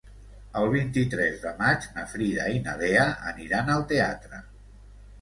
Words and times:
El 0.61 0.63
vint-i-tres 0.75 1.37
de 1.43 1.51
maig 1.61 1.87
na 1.99 2.07
Frida 2.15 2.49
i 2.57 2.65
na 2.65 2.77
Lea 2.83 3.07
aniran 3.37 3.73
al 3.79 3.89
teatre. 3.97 4.47